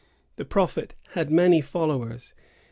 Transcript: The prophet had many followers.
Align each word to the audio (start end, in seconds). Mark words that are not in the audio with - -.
The 0.37 0.45
prophet 0.45 0.95
had 1.11 1.29
many 1.29 1.61
followers. 1.61 2.33